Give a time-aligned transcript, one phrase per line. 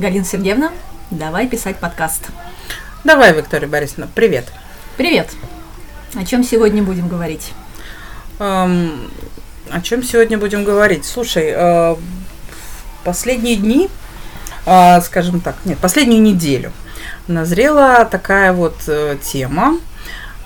[0.00, 0.72] Галина Сергеевна,
[1.10, 2.30] давай писать подкаст.
[3.04, 4.46] Давай, Виктория Борисовна, привет.
[4.96, 5.28] Привет.
[6.14, 7.52] О чем сегодня будем говорить?
[8.38, 9.10] Эм,
[9.68, 11.04] о чем сегодня будем говорить?
[11.04, 11.96] Слушай, э,
[13.04, 13.90] последние дни,
[14.64, 16.72] э, скажем так, нет, последнюю неделю
[17.28, 19.78] назрела такая вот э, тема.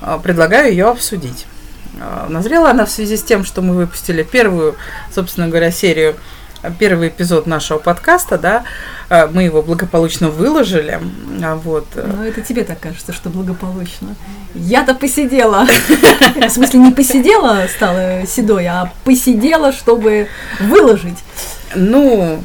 [0.01, 1.47] Э, предлагаю ее обсудить.
[2.01, 4.75] Э, назрела она в связи с тем, что мы выпустили первую,
[5.13, 6.17] собственно говоря, серию
[6.79, 8.65] первый эпизод нашего подкаста, да,
[9.09, 11.01] э, мы его благополучно выложили,
[11.43, 11.87] а вот.
[11.95, 14.15] Ну, это тебе так кажется, что благополучно.
[14.55, 15.67] Я-то посидела.
[16.37, 20.29] В смысле, не посидела, стала седой, а посидела, чтобы
[20.61, 21.19] выложить.
[21.75, 22.43] Ну,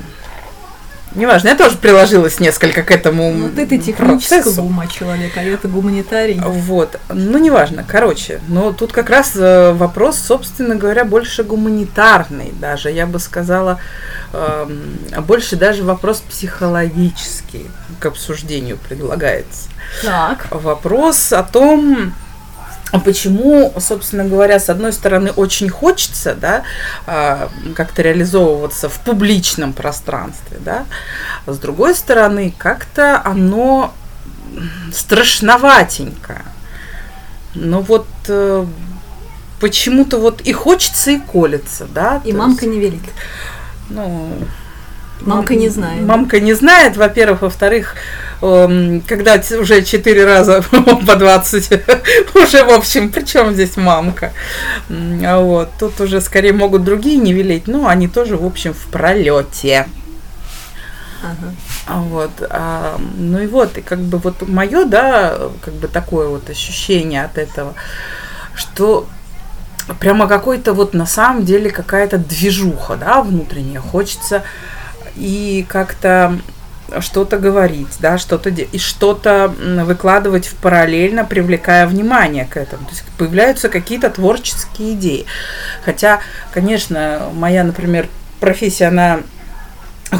[1.15, 5.67] Неважно, я тоже приложилась несколько к этому Ну, ты, ты технического ума человек, а я-то
[5.67, 6.39] гуманитарий.
[6.39, 6.99] Вот.
[7.09, 7.83] Ну, неважно.
[7.87, 12.91] Короче, но тут как раз э, вопрос, собственно говоря, больше гуманитарный даже.
[12.91, 13.79] Я бы сказала,
[14.33, 14.67] э,
[15.25, 17.67] больше даже вопрос психологический
[17.99, 19.69] к обсуждению предлагается.
[20.03, 20.47] Так.
[20.51, 22.13] Вопрос о том,
[22.97, 26.63] почему, собственно говоря, с одной стороны, очень хочется, да,
[27.05, 30.85] а, как-то реализовываться в публичном пространстве, да,
[31.45, 33.93] а с другой стороны, как-то оно
[34.93, 36.43] страшноватенько.
[37.55, 38.65] Но вот э,
[39.59, 42.21] почему-то вот и хочется, и колется, да.
[42.25, 43.01] И мамка есть, не велит.
[43.89, 44.31] Ну,
[45.21, 46.01] Мамка не знает.
[46.01, 47.41] Мамка не знает, во-первых.
[47.41, 47.95] Во-вторых,
[48.41, 50.63] эм, когда уже четыре раза
[51.07, 51.71] по 20,
[52.35, 54.31] уже, в общем, при чем здесь мамка?
[54.89, 58.85] А вот, тут уже скорее могут другие не велеть, но они тоже, в общем, в
[58.91, 59.87] пролете.
[61.21, 61.53] Ага.
[61.85, 66.29] А вот, а, ну и вот, и как бы вот мое, да, как бы такое
[66.29, 67.73] вот ощущение от этого,
[68.55, 69.07] что
[69.99, 73.81] прямо какой-то вот на самом деле какая-то движуха, да, внутренняя.
[73.81, 74.43] Хочется
[75.19, 76.39] и как-то
[77.01, 82.85] что-то говорить, да, что-то и что-то выкладывать в параллельно, привлекая внимание к этому.
[82.85, 85.25] То есть появляются какие-то творческие идеи.
[85.83, 86.19] Хотя,
[86.51, 88.07] конечно, моя, например,
[88.39, 89.19] профессия, она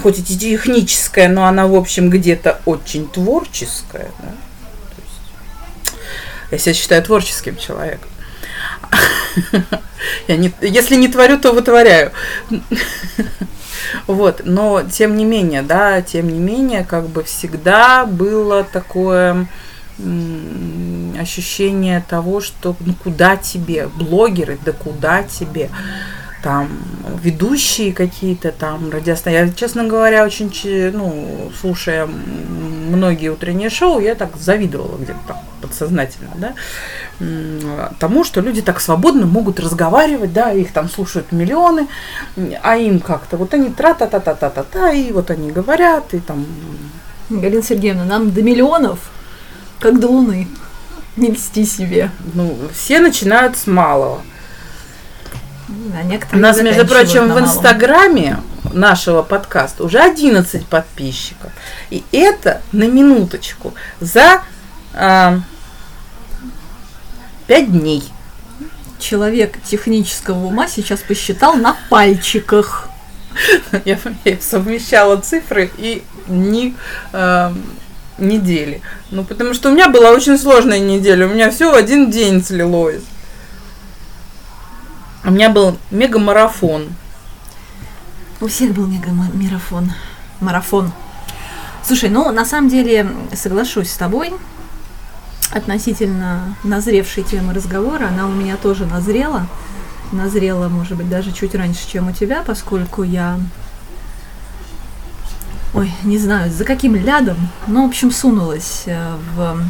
[0.03, 4.12] хоть и техническая, но она, в общем, где-то очень творческая.
[4.19, 4.29] Да?
[4.29, 8.09] То есть, я себя считаю творческим человеком.
[10.28, 12.12] Я не, если не творю, то вытворяю.
[14.07, 19.47] Вот, но тем не менее, да, тем не менее, как бы всегда было такое
[21.19, 25.69] ощущение того, что ну куда тебе, блогеры, да куда тебе
[26.44, 26.69] там
[27.22, 29.47] ведущие какие-то там радиостанции.
[29.47, 30.51] Я, честно говоря, очень,
[30.91, 36.53] ну, слушая многие утренние шоу, я так завидовала где-то там подсознательно, да,
[38.00, 41.88] тому, что люди так свободно могут разговаривать, да, их там слушают миллионы,
[42.63, 46.45] а им как-то, вот они тра-та-та-та-та-та-та, и вот они говорят, и там...
[47.29, 49.11] Галина Сергеевна, нам до миллионов,
[49.79, 50.47] как до Луны.
[51.16, 52.09] Не льсти себе.
[52.33, 54.21] Ну, все начинают с малого.
[55.69, 58.38] А У нас, между прочим, в Инстаграме
[58.74, 61.52] нашего подкаста уже 11 подписчиков.
[61.90, 64.41] И это на минуточку за
[64.94, 65.40] а,
[67.47, 68.03] 5 дней.
[69.00, 72.90] Человек технического ума сейчас посчитал на пальчиках.
[73.86, 76.75] Я, я совмещала цифры и не
[77.13, 77.53] э,
[78.18, 78.81] недели.
[79.12, 81.28] Ну, потому что у меня была очень сложная неделя.
[81.28, 83.03] У меня все в один день слилось.
[85.29, 86.88] У меня был мега-марафон.
[88.41, 89.91] У всех был мега-марафон.
[90.40, 90.91] Марафон.
[91.84, 94.34] Слушай, ну, на самом деле, соглашусь с тобой
[95.51, 98.07] относительно назревшей темы разговора.
[98.07, 99.45] Она у меня тоже назрела.
[100.12, 103.39] Назрела, может быть, даже чуть раньше, чем у тебя, поскольку я
[105.75, 107.38] ой, не знаю, за каким лядом,
[107.68, 109.62] но, в общем, сунулась э, в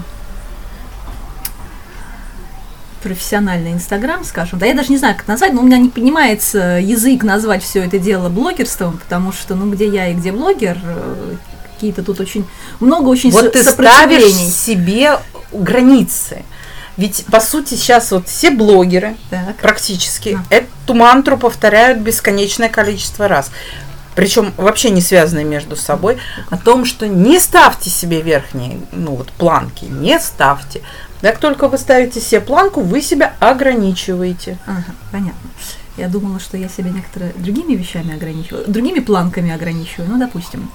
[3.02, 6.80] профессиональный Инстаграм, скажем, да, я даже не знаю, как назвать, но у меня не понимается
[6.80, 11.36] язык назвать все это дело блогерством, потому что, ну, где я и где блогер, э,
[11.74, 12.46] какие-то тут очень
[12.80, 15.20] много очень вот ты ставишь себе
[15.52, 16.44] границы.
[16.98, 19.56] Ведь, по сути, сейчас вот все блогеры так.
[19.56, 20.54] практически а.
[20.54, 23.52] эту мантру повторяют бесконечное количество раз.
[24.20, 26.18] Причем вообще не связанные между собой,
[26.50, 30.82] о том, что не ставьте себе верхние ну, вот, планки, не ставьте.
[31.22, 34.58] Как только вы ставите себе планку, вы себя ограничиваете.
[34.66, 35.50] Ага, понятно.
[35.96, 40.70] Я думала, что я себя некоторые другими вещами ограничиваю, другими планками ограничиваю, ну, допустим.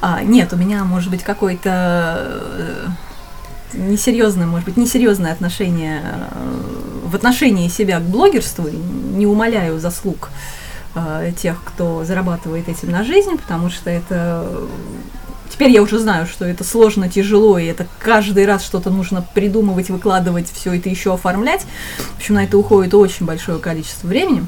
[0.00, 2.86] А, нет, у меня может быть какой-то э,
[3.74, 6.62] несерьезное, может быть, несерьезное отношение э,
[7.04, 10.30] в отношении себя к блогерству, не умоляю заслуг
[11.36, 14.66] тех, кто зарабатывает этим на жизнь, потому что это
[15.48, 19.90] Теперь я уже знаю, что это сложно, тяжело, и это каждый раз что-то нужно придумывать,
[19.90, 21.66] выкладывать, все это еще оформлять.
[22.14, 24.44] В общем, на это уходит очень большое количество времени.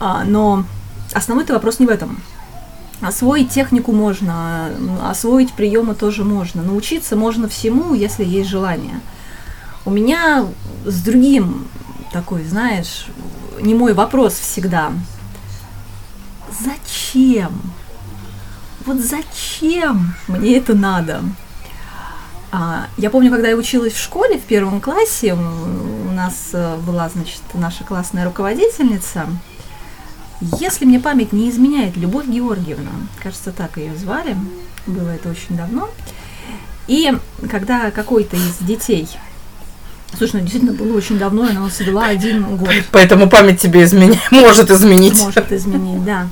[0.00, 0.64] А, но
[1.12, 2.20] основной-то вопрос не в этом.
[3.00, 4.70] Освоить технику можно,
[5.02, 6.62] освоить приемы тоже можно.
[6.62, 9.00] Научиться можно всему, если есть желание.
[9.84, 10.46] У меня
[10.84, 11.68] с другим
[12.12, 13.06] такой, знаешь,
[13.60, 14.92] не мой вопрос всегда.
[16.60, 17.60] Зачем?
[18.84, 21.22] Вот зачем мне это надо?
[22.52, 27.08] А, я помню, когда я училась в школе в первом классе, у нас э, была,
[27.08, 29.26] значит, наша классная руководительница,
[30.40, 32.90] если мне память не изменяет, Любовь Георгиевна,
[33.22, 34.36] кажется, так ее звали,
[34.86, 35.90] было это очень давно.
[36.86, 37.12] И
[37.50, 39.08] когда какой-то из детей
[40.16, 42.70] Слушай, ну действительно было очень давно, она у нас была один год.
[42.92, 44.18] Поэтому память тебе изменя...
[44.30, 45.20] может изменить.
[45.20, 46.28] Может изменить, да.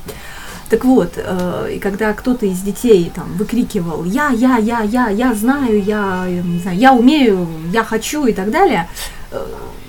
[0.70, 5.34] Так вот, э, и когда кто-то из детей там выкрикивал «я, я, я, я, я
[5.34, 8.88] знаю, я, не знаю, я умею, я хочу» и так далее,
[9.30, 9.46] э,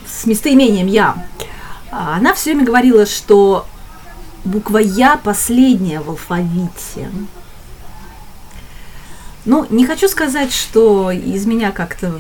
[0.08, 1.16] с местоимением «я»,
[1.92, 3.66] она все время говорила, что
[4.44, 7.10] буква «я» последняя в алфавите.
[9.46, 12.20] Ну, не хочу сказать, что из меня как-то,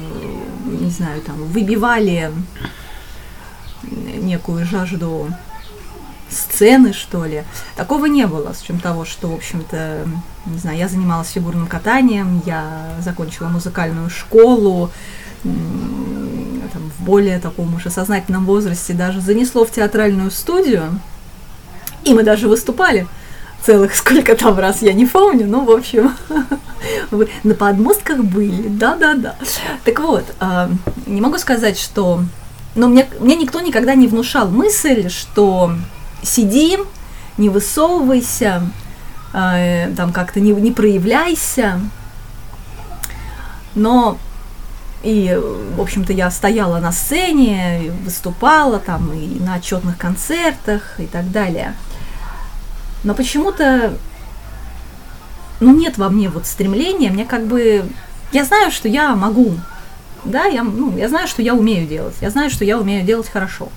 [0.66, 2.32] не знаю, там, выбивали
[3.84, 5.30] некую жажду
[6.30, 7.44] сцены, что ли.
[7.76, 10.08] Такого не было, с чем того, что, в общем-то,
[10.46, 14.92] не знаю, я занималась фигурным катанием, я закончила музыкальную школу,
[15.44, 21.00] там, в более таком уже сознательном возрасте даже занесло в театральную студию,
[22.04, 23.08] и мы даже выступали
[23.64, 26.16] целых сколько там раз, я не помню, ну, в общем,
[27.44, 29.36] на подмостках были, да-да-да.
[29.84, 30.70] Так вот, а,
[31.06, 32.24] не могу сказать, что...
[32.76, 35.72] Но мне, мне никто никогда не внушал мысль, что
[36.22, 36.78] сиди,
[37.38, 38.62] не высовывайся,
[39.34, 41.80] а, там как-то не, не проявляйся.
[43.74, 44.18] Но
[45.04, 45.40] и,
[45.76, 51.74] в общем-то, я стояла на сцене, выступала там и на отчетных концертах и так далее–
[53.06, 53.94] но почему-то,
[55.60, 57.86] ну, нет во мне вот стремления, мне как бы,
[58.32, 59.54] я знаю, что я могу,
[60.24, 63.30] да, я, ну, я знаю, что я умею делать, я знаю, что я умею делать
[63.30, 63.70] хорошо.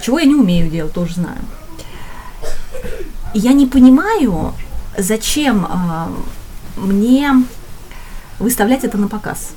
[0.00, 1.40] Чего я не умею делать, тоже знаю.
[3.34, 4.54] Я не понимаю,
[4.96, 6.08] зачем а,
[6.76, 7.32] мне
[8.38, 9.50] выставлять это на показ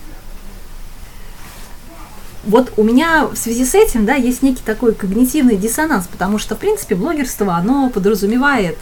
[2.45, 6.55] вот у меня в связи с этим, да, есть некий такой когнитивный диссонанс, потому что,
[6.55, 8.77] в принципе, блогерство, оно подразумевает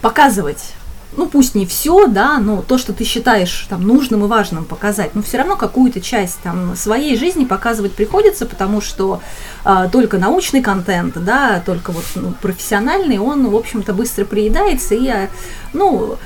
[0.00, 0.74] показывать
[1.16, 5.14] ну пусть не все, да, но то, что ты считаешь там нужным и важным показать,
[5.14, 9.20] но все равно какую-то часть там своей жизни показывать приходится, потому что
[9.64, 15.06] а, только научный контент, да, только вот ну, профессиональный, он, в общем-то, быстро приедается и,
[15.08, 15.28] а,
[15.72, 16.16] ну,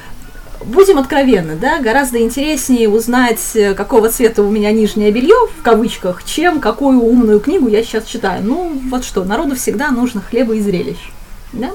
[0.65, 6.25] будем откровенны, да, гораздо интереснее узнать, э, какого цвета у меня нижнее белье, в кавычках,
[6.25, 8.43] чем какую умную книгу я сейчас читаю.
[8.45, 11.11] Ну, вот что, народу всегда нужно хлеба и зрелищ.
[11.53, 11.71] Да?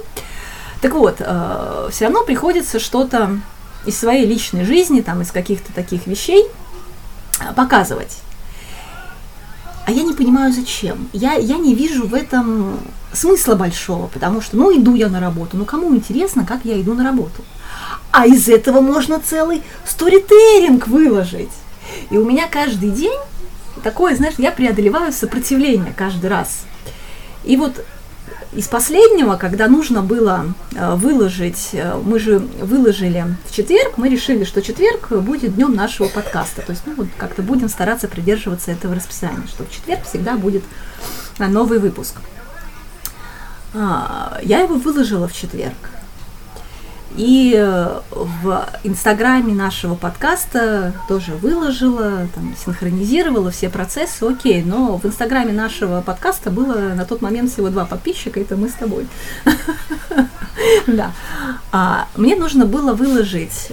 [0.81, 3.39] Так вот, э, все равно приходится что-то
[3.85, 6.45] из своей личной жизни, там, из каких-то таких вещей
[7.39, 8.17] э, показывать.
[9.85, 11.07] А я не понимаю, зачем.
[11.11, 12.79] Я, я не вижу в этом
[13.13, 16.93] смысла большого, потому что, ну, иду я на работу, ну, кому интересно, как я иду
[16.93, 17.43] на работу
[18.11, 21.51] а из этого можно целый сторителлинг выложить.
[22.09, 23.17] И у меня каждый день
[23.83, 26.65] такое, знаешь, я преодолеваю сопротивление каждый раз.
[27.43, 27.83] И вот
[28.53, 34.43] из последнего, когда нужно было э, выложить, э, мы же выложили в четверг, мы решили,
[34.43, 36.61] что четверг будет днем нашего подкаста.
[36.61, 40.63] То есть, ну, вот как-то будем стараться придерживаться этого расписания, что в четверг всегда будет
[41.39, 42.15] э, новый выпуск.
[43.73, 45.77] А, я его выложила в четверг.
[47.17, 55.05] И э, в инстаграме нашего подкаста тоже выложила, там, синхронизировала все процессы, окей, но в
[55.05, 59.07] инстаграме нашего подкаста было на тот момент всего два подписчика, это мы с тобой.
[60.85, 61.11] Да.
[61.71, 63.71] А мне нужно было выложить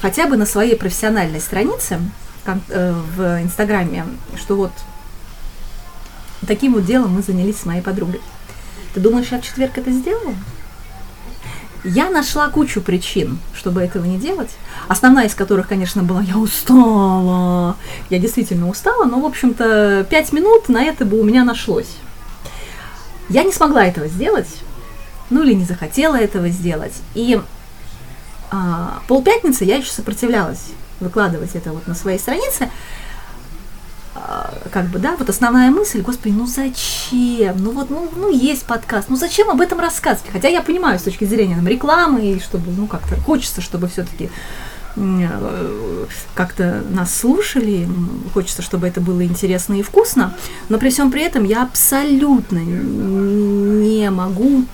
[0.00, 1.98] хотя бы на своей профессиональной странице
[2.46, 4.06] э, в инстаграме,
[4.36, 4.72] что вот
[6.46, 8.20] таким вот делом мы занялись с моей подругой.
[8.94, 10.34] Ты думаешь, я в четверг это сделала?
[11.86, 14.50] Я нашла кучу причин, чтобы этого не делать.
[14.88, 17.76] Основная из которых, конечно, была «я устала».
[18.10, 21.88] Я действительно устала, но, в общем-то, пять минут на это бы у меня нашлось.
[23.28, 24.48] Я не смогла этого сделать,
[25.30, 26.94] ну или не захотела этого сделать.
[27.14, 27.40] И
[28.50, 30.66] а, полпятницы я еще сопротивлялась
[31.00, 32.70] выкладывать это вот на своей странице.
[34.16, 37.56] А, как бы, да, вот основная мысль, господи, ну зачем?
[37.58, 40.30] Ну вот, ну, ну есть подкаст, ну зачем об этом рассказывать?
[40.32, 44.30] Хотя я понимаю с точки зрения там, рекламы, и чтобы, ну как-то хочется, чтобы все-таки
[44.96, 47.86] э, как-то нас слушали,
[48.32, 50.34] хочется, чтобы это было интересно и вкусно,
[50.70, 54.64] но при всем при этом я абсолютно не могу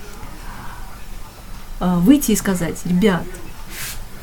[1.81, 3.25] а, выйти и сказать, ребят,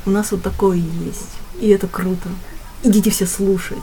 [0.05, 2.29] у нас вот такое есть, и это круто,
[2.83, 3.77] идите все слушать.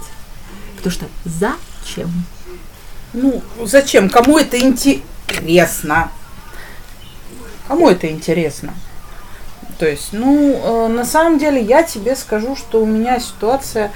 [0.77, 2.11] Потому что зачем?
[3.13, 4.11] Ну, зачем?
[4.11, 6.11] Кому это интересно?
[7.69, 8.75] Кому это интересно?
[9.79, 13.91] То есть, ну, э, на самом деле, я тебе скажу, что у меня ситуация,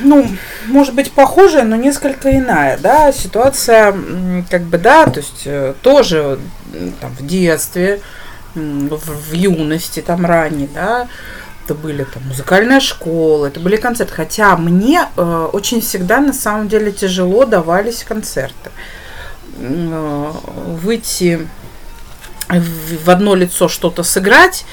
[0.00, 0.26] ну,
[0.66, 3.94] может быть, похожая, но несколько иная, да, ситуация,
[4.50, 6.40] как бы, да, то есть, э, тоже
[7.00, 8.00] там в детстве,
[8.54, 11.08] в, в юности, там ранее, да,
[11.64, 14.14] это были там музыкальная школа, это были концерты.
[14.14, 18.70] Хотя мне э, очень всегда на самом деле тяжело давались концерты.
[19.58, 20.30] Э,
[20.66, 21.48] выйти
[22.48, 24.66] в, одно лицо что-то сыграть,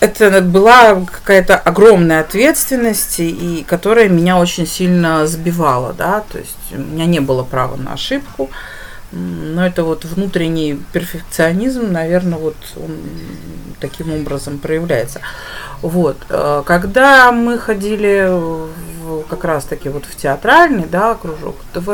[0.00, 6.78] это была какая-то огромная ответственность, и которая меня очень сильно сбивала, да, то есть у
[6.78, 8.50] меня не было права на ошибку.
[8.50, 8.75] Э,
[9.12, 12.98] но это вот внутренний перфекционизм, наверное, вот он
[13.80, 15.20] таким образом проявляется.
[15.82, 16.16] Вот.
[16.28, 21.88] Э, когда мы ходили в, как раз-таки вот в театральный, да, кружок, ТВ,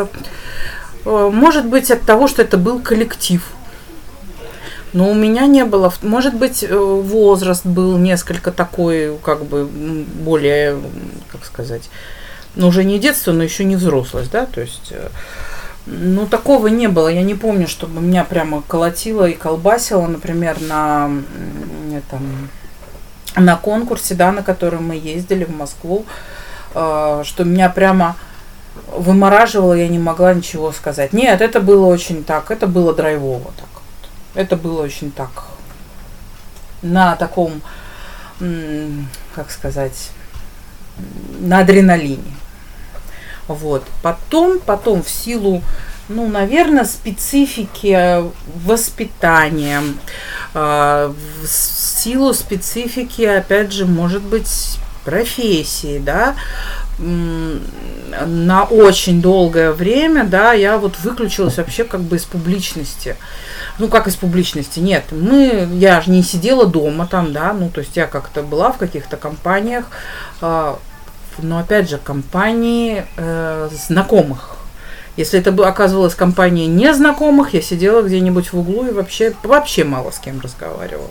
[1.04, 3.44] э, может быть от того, что это был коллектив,
[4.92, 10.80] но у меня не было, может быть, э, возраст был несколько такой, как бы более,
[11.30, 11.90] как сказать,
[12.54, 14.92] ну уже не детство, но еще не взрослость, да, то есть
[15.86, 17.08] ну, такого не было.
[17.08, 21.10] Я не помню, чтобы меня прямо колотило и колбасило, например, на,
[21.92, 22.50] этом,
[23.36, 26.04] на конкурсе, да, на который мы ездили в Москву,
[26.74, 28.16] э, что меня прямо
[28.96, 31.12] вымораживало, я не могла ничего сказать.
[31.12, 34.10] Нет, это было очень так, это было драйвово так вот.
[34.34, 35.44] Это было очень так,
[36.80, 37.60] на таком,
[39.34, 40.10] как сказать,
[41.40, 42.41] на адреналине.
[43.48, 43.84] Вот.
[44.02, 45.62] Потом, потом в силу,
[46.08, 48.24] ну, наверное, специфики
[48.64, 49.82] воспитания,
[50.54, 56.34] э, в силу специфики, опять же, может быть, профессии, да,
[56.98, 63.16] на очень долгое время, да, я вот выключилась вообще как бы из публичности.
[63.78, 64.78] Ну, как из публичности?
[64.78, 68.70] Нет, мы, я же не сидела дома там, да, ну, то есть я как-то была
[68.70, 69.86] в каких-то компаниях,
[70.40, 70.78] а,
[71.38, 74.56] но опять же, компании э, знакомых.
[75.16, 80.10] Если это бы оказывалась компания незнакомых, я сидела где-нибудь в углу и вообще, вообще мало
[80.10, 81.10] с кем разговаривала.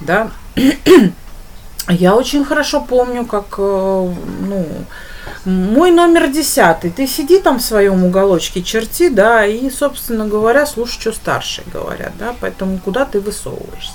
[0.00, 0.30] Да.
[1.88, 4.66] Я очень хорошо помню, как, э, ну,
[5.44, 6.90] мой номер десятый.
[6.90, 12.12] Ты сиди там в своем уголочке, черти, да, и, собственно говоря, слушай, что старшие говорят,
[12.18, 13.94] да, поэтому куда ты высовываешься.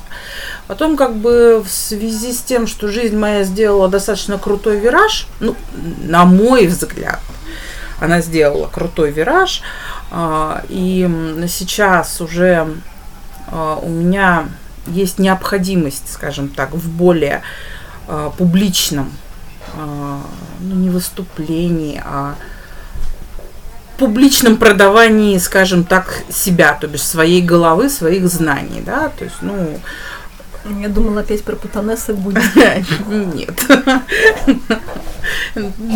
[0.67, 5.55] Потом, как бы, в связи с тем, что жизнь моя сделала достаточно крутой вираж, ну,
[6.03, 7.19] на мой взгляд,
[7.99, 9.61] она сделала крутой вираж,
[10.09, 11.09] а, и
[11.47, 12.67] сейчас уже
[13.47, 14.45] а, у меня
[14.87, 17.43] есть необходимость, скажем так, в более
[18.07, 19.11] а, публичном
[19.75, 22.35] ну, не выступлении, а
[23.97, 29.79] публичном продавании, скажем так, себя, то бишь своей головы, своих знаний, да, то есть, ну...
[30.79, 32.43] Я думала, опять про путанессок будет.
[33.07, 33.63] Нет.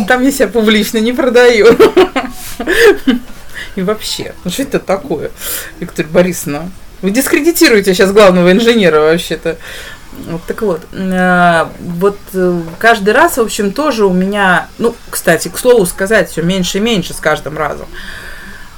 [0.08, 1.68] Там я себя публично не продаю.
[3.76, 5.30] И вообще, ну что это такое,
[5.78, 6.68] Виктория Борисовна?
[7.02, 9.56] Вы дискредитируете сейчас главного инженера вообще-то.
[10.28, 15.48] Вот, так вот, э, вот э, каждый раз, в общем, тоже у меня, ну, кстати,
[15.48, 17.86] к слову сказать, все меньше и меньше с каждым разом,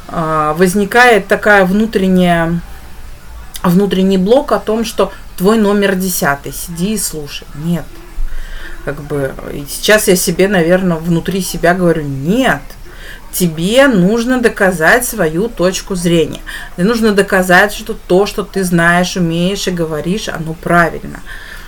[0.08, 2.60] э, возникает такая внутренняя,
[3.62, 7.46] внутренний блок о том, что твой номер десятый, сиди и слушай.
[7.54, 7.84] Нет.
[8.84, 9.34] Как бы
[9.68, 12.62] сейчас я себе, наверное, внутри себя говорю, нет,
[13.32, 16.40] тебе нужно доказать свою точку зрения.
[16.76, 21.20] Тебе нужно доказать, что то, что ты знаешь, умеешь и говоришь, оно правильно.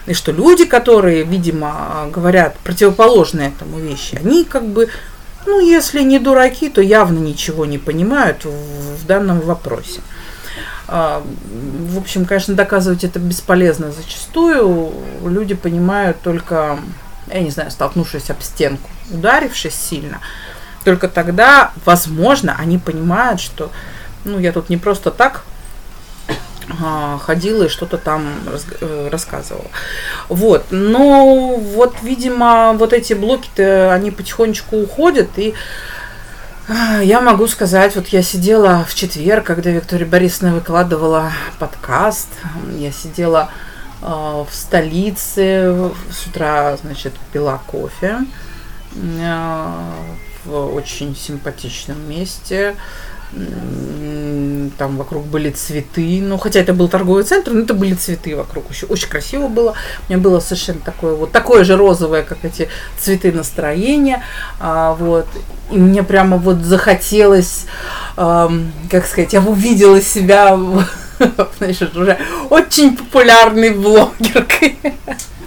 [0.06, 4.88] И что люди, которые, видимо, говорят противоположные этому вещи, они как бы,
[5.46, 10.00] ну, если не дураки, то явно ничего не понимают в, в данном вопросе.
[10.88, 11.22] А,
[11.88, 14.92] в общем, конечно, доказывать это бесполезно зачастую.
[15.24, 16.78] Люди понимают только,
[17.28, 20.18] я не знаю, столкнувшись об стенку, ударившись сильно–
[20.84, 23.70] только тогда, возможно, они понимают, что
[24.24, 25.44] ну, я тут не просто так
[26.80, 28.26] а, ходила и что-то там
[28.80, 29.66] э, рассказывала.
[30.28, 30.66] Вот.
[30.70, 35.54] Но вот, видимо, вот эти блоки-то, они потихонечку уходят, и
[36.68, 42.28] а, я могу сказать, вот я сидела в четверг, когда Виктория Борисовна выкладывала подкаст,
[42.76, 43.50] я сидела
[44.02, 48.18] э, в столице, с утра, значит, пила кофе
[50.44, 52.74] в очень симпатичном месте,
[54.78, 58.68] там вокруг были цветы, ну, хотя это был торговый центр, но это были цветы вокруг,
[58.70, 59.74] еще очень красиво было,
[60.08, 62.68] у меня было совершенно такое вот, такое же розовое, как эти
[62.98, 64.24] цветы настроения,
[64.58, 65.26] а, вот,
[65.70, 67.66] и мне прямо вот захотелось,
[68.16, 70.58] эм, как сказать, я увидела себя,
[71.58, 72.18] значит, уже
[72.48, 74.76] очень популярной блогеркой.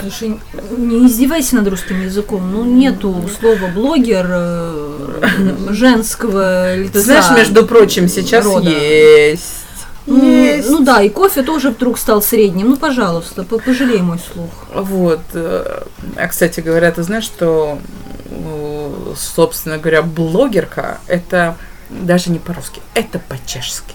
[0.00, 0.40] Слушай,
[0.76, 2.50] не издевайся над русским языком.
[2.50, 6.92] Ну, нету слова блогер э, женского лица.
[6.92, 8.68] Ты знаешь, между прочим, сейчас рода.
[8.70, 9.64] есть.
[10.06, 10.68] Ну, есть.
[10.68, 12.70] ну да, и кофе тоже вдруг стал средним.
[12.70, 14.50] Ну, пожалуйста, пожалей мой слух.
[14.74, 15.20] Вот.
[15.32, 15.82] Э,
[16.16, 17.78] а, кстати говоря, ты знаешь, что,
[18.26, 21.56] э, собственно говоря, блогерка это
[21.90, 23.94] даже не по-русски, это по-чешски.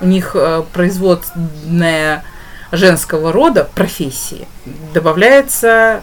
[0.00, 0.36] У них
[0.74, 2.22] производная
[2.72, 4.46] женского рода профессии
[4.94, 6.02] добавляется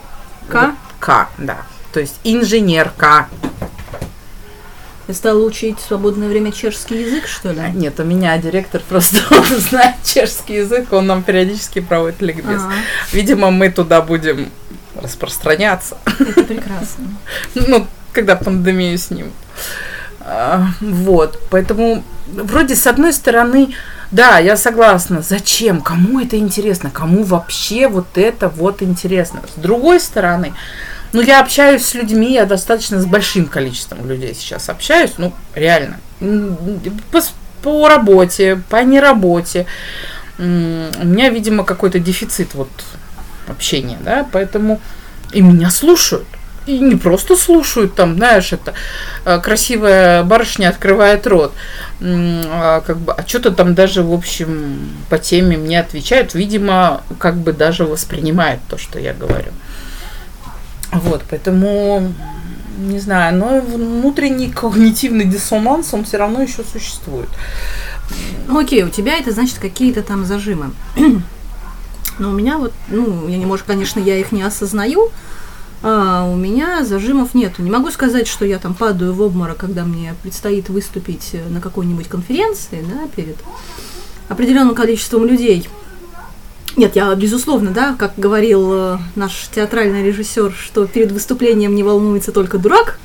[0.50, 0.76] К?
[1.00, 1.58] К, да.
[1.92, 3.28] То есть инженерка.
[5.06, 7.62] Ты стала учить в свободное время чешский язык, что ли?
[7.74, 9.18] Нет, у меня директор просто
[9.70, 12.62] знает чешский язык, он нам периодически проводит ликбез.
[12.64, 12.74] Ага.
[13.12, 14.50] Видимо, мы туда будем
[14.96, 15.98] распространяться.
[16.06, 17.06] Это прекрасно.
[17.56, 19.34] Ну, когда пандемию снимут.
[20.22, 23.76] А, вот, поэтому вроде с одной стороны
[24.14, 25.24] да, я согласна.
[25.24, 25.82] Зачем?
[25.82, 26.92] Кому это интересно?
[26.92, 29.42] Кому вообще вот это вот интересно?
[29.56, 30.54] С другой стороны,
[31.14, 36.00] ну, я общаюсь с людьми, я достаточно с большим количеством людей сейчас общаюсь, ну, реально.
[37.12, 37.22] По,
[37.64, 39.66] по работе, по неработе.
[40.38, 42.70] У меня, видимо, какой-то дефицит вот
[43.48, 44.80] общения, да, поэтому
[45.32, 46.28] и меня слушают.
[46.66, 48.74] И не просто слушают, там, знаешь, это
[49.26, 51.54] э, красивая барышня открывает рот.
[52.02, 56.34] А, как бы, а что-то там даже, в общем, по теме мне отвечают.
[56.34, 59.52] Видимо, как бы даже воспринимает то, что я говорю.
[60.92, 62.14] Вот, поэтому,
[62.78, 67.30] не знаю, но внутренний когнитивный диссонанс, он все равно еще существует.
[68.48, 70.72] Ну, окей, у тебя это значит какие-то там зажимы.
[72.20, 75.12] Но у меня вот, ну, я не может, конечно, я их не осознаю,
[75.84, 77.62] а у меня зажимов нету.
[77.62, 81.60] Не могу сказать, что я там падаю в обморок, когда мне предстоит выступить э, на
[81.60, 83.36] какой-нибудь конференции, да, перед
[84.30, 85.68] определенным количеством людей.
[86.78, 92.32] Нет, я, безусловно, да, как говорил э, наш театральный режиссер, что перед выступлением не волнуется
[92.32, 92.98] только дурак.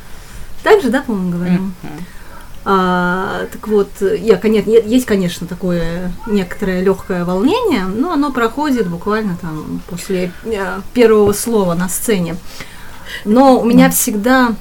[0.63, 1.75] Так же, да, по-моему, говорим?
[1.83, 2.18] Mm-hmm.
[2.65, 9.37] А, так вот, я, конечно, есть, конечно, такое некоторое легкое волнение, но оно проходит буквально
[9.41, 12.37] там после э, первого слова на сцене.
[13.25, 14.55] Но у меня всегда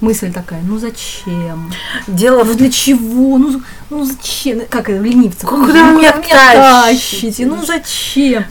[0.00, 1.72] мысль такая, ну зачем?
[2.06, 3.38] Дело ну для чего?
[3.38, 4.62] Ну, ну зачем?
[4.68, 5.46] Как это, ленивцы?
[5.46, 7.46] Куда, Куда меня тащите?
[7.46, 8.44] Ну зачем?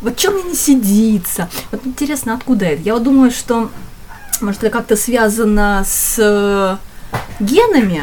[0.00, 1.48] Вот чем мне не сидится?
[1.70, 2.82] Вот интересно, откуда это?
[2.82, 3.70] Я вот думаю, что,
[4.42, 6.78] может, это как-то связано с
[7.40, 8.02] генами,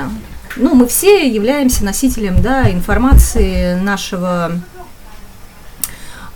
[0.56, 4.52] ну, мы все являемся носителем, да, информации нашего,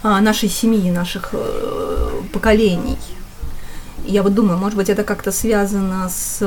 [0.04, 2.98] а, нашей семьи, наших э, поколений.
[4.06, 6.42] Я вот думаю, может быть, это как-то связано с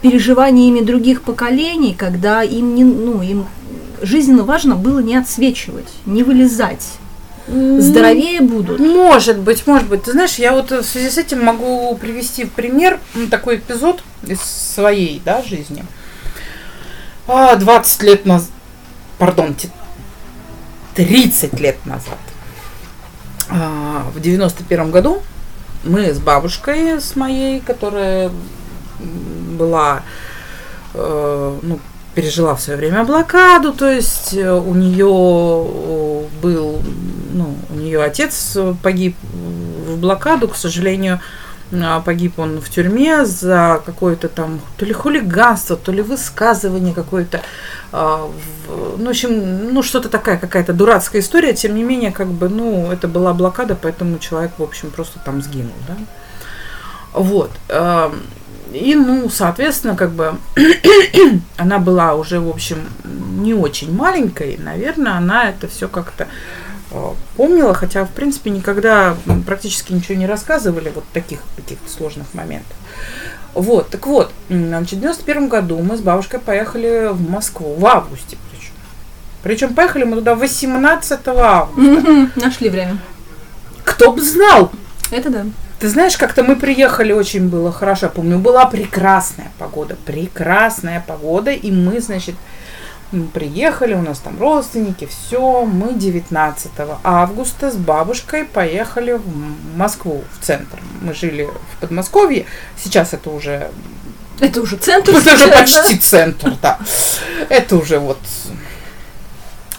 [0.00, 3.46] переживаниями других поколений, когда им не, ну, им
[4.02, 6.98] жизненно важно было не отсвечивать, не вылезать
[7.46, 8.80] здоровее будут.
[8.80, 10.04] Может быть, может быть.
[10.04, 12.98] Ты знаешь, я вот в связи с этим могу привести в пример
[13.30, 15.84] такой эпизод из своей да, жизни.
[17.26, 18.50] 20 а, лет назад,
[19.18, 19.56] пардон,
[20.94, 22.18] 30 лет назад,
[23.48, 25.22] в 91 году,
[25.84, 28.30] мы с бабушкой, с моей, которая
[28.98, 30.02] была,
[30.94, 31.78] э, ну,
[32.14, 36.82] пережила в свое время блокаду, то есть э, у нее э, был,
[37.32, 39.16] ну, у нее отец погиб
[39.86, 41.20] в блокаду, к сожалению,
[41.72, 47.40] а, погиб он в тюрьме за какое-то там то ли хулиганство, то ли высказывание какое-то,
[47.92, 48.30] а,
[48.68, 52.92] ну, в общем, ну, что-то такая какая-то дурацкая история, тем не менее, как бы, ну,
[52.92, 55.96] это была блокада, поэтому человек, в общем, просто там сгинул, да.
[57.12, 57.50] Вот.
[58.74, 60.34] И, ну, соответственно, как бы
[61.56, 64.58] она была уже, в общем, не очень маленькой.
[64.58, 66.26] Наверное, она это все как-то
[66.90, 72.76] э, помнила, хотя, в принципе, никогда практически ничего не рассказывали вот таких каких-то сложных моментов.
[73.54, 78.36] Вот, так вот, значит, в 91 году мы с бабушкой поехали в Москву, в августе
[78.50, 78.72] причем.
[79.44, 82.30] Причем поехали мы туда 18 августа.
[82.34, 82.98] Нашли время.
[83.84, 84.72] Кто бы знал,
[85.12, 85.44] Это да.
[85.84, 88.06] Ты знаешь, как-то мы приехали, очень было хорошо.
[88.06, 92.36] Я помню, была прекрасная погода, прекрасная погода, и мы, значит,
[93.34, 96.70] приехали, у нас там родственники, все, мы 19
[97.02, 100.78] августа с бабушкой поехали в Москву, в центр.
[101.02, 102.46] Мы жили в Подмосковье,
[102.78, 103.70] сейчас это уже,
[104.40, 105.10] Это уже центр.
[105.10, 106.78] это уже почти центр, да.
[107.50, 108.20] Это уже вот,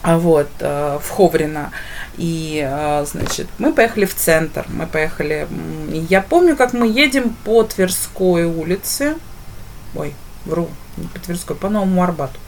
[0.03, 1.71] а вот, э, в Ховрино.
[2.17, 4.65] И, э, значит, мы поехали в центр.
[4.69, 5.47] Мы поехали...
[6.09, 9.15] Я помню, как мы едем по Тверской улице.
[9.95, 10.13] Ой,
[10.45, 12.39] вру, не по Тверской, по Новому Арбату.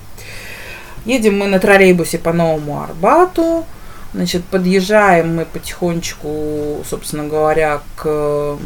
[1.05, 3.65] Едем мы на троллейбусе по Новому Арбату.
[4.13, 8.57] Значит, подъезжаем мы потихонечку, собственно говоря, к,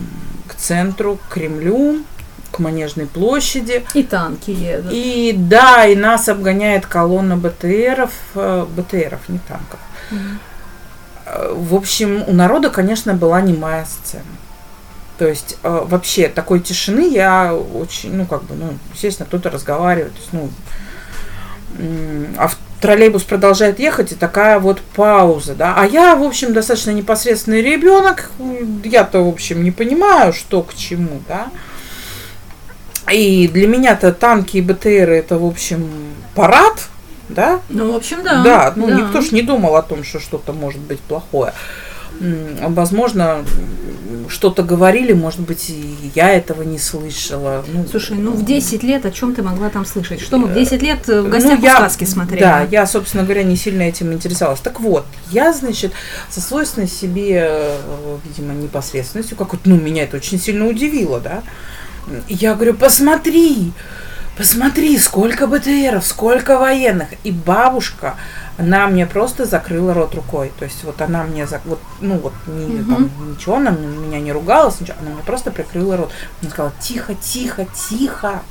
[0.47, 2.03] к центру, к Кремлю,
[2.51, 3.83] к Манежной площади.
[3.93, 4.91] И танки едут.
[4.93, 9.79] И да, и нас обгоняет колонна БТРов, э, БТРов, не танков.
[10.11, 10.39] Мгм.
[11.33, 14.23] Э, В общем, у народа, конечно, была немая сцена.
[15.17, 20.13] То есть э, вообще такой тишины я очень, ну как бы, ну, естественно, кто-то разговаривает,
[20.13, 20.49] то есть, ну,
[22.37, 25.75] а в- троллейбус продолжает ехать, и такая вот пауза, да.
[25.77, 28.31] А я, в общем, достаточно непосредственный ребенок,
[28.83, 31.49] я-то, в общем, не понимаю, что к чему, да.
[33.11, 35.87] И для меня-то танки и БТРы это, в общем,
[36.33, 36.87] парад,
[37.33, 38.43] да, Ну, в общем, да.
[38.43, 41.53] да, ну никто ж не думал о том, что что-то может быть плохое.
[42.19, 43.43] Возможно,
[44.27, 47.65] что-то говорили, может быть, и я этого не слышала.
[47.67, 50.21] Ну, Слушай, ну в 10 лет о чем ты могла там слышать?
[50.21, 52.41] Что мы в 10 лет э, в гостях ну, я- у сказки смотрели?
[52.41, 54.59] Да, я, собственно говоря, не сильно этим интересовалась.
[54.59, 55.93] Так вот, я, значит,
[56.29, 61.41] со свойственной себе, э, видимо, непосредственностью, как вот, ну, меня это очень сильно удивило, да.
[62.27, 63.71] Я говорю, посмотри,
[64.37, 67.09] посмотри, сколько БТРов, сколько военных.
[67.23, 68.15] И бабушка,
[68.57, 70.51] она мне просто закрыла рот рукой.
[70.59, 72.95] То есть вот она мне, зак- вот, ну вот не, Мгм.
[72.95, 76.11] там, ничего, она меня не ругалась, ничего, она мне просто прикрыла рот.
[76.41, 78.41] Она сказала, тихо, тихо, тихо.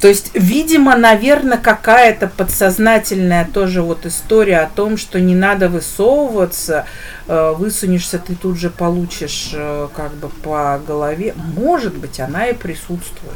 [0.00, 6.86] То есть, видимо, наверное, какая-то подсознательная тоже вот история о том, что не надо высовываться,
[7.28, 11.34] э, высунешься, ты тут же получишь э, как бы по голове.
[11.36, 13.34] Может быть, она и присутствует.